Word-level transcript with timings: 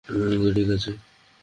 ওকে, 0.05 0.49
ঠিকাছে। 0.55 0.91